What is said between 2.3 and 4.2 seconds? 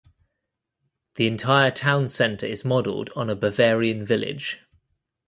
is modeled on a Bavarian